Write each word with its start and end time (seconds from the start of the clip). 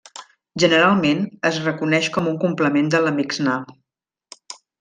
Generalment, 0.63 1.19
es 1.51 1.59
reconeix 1.67 2.09
com 2.17 2.31
un 2.33 2.41
complement 2.47 2.93
de 2.97 3.05
la 3.07 3.15
Mixnà. 3.21 3.63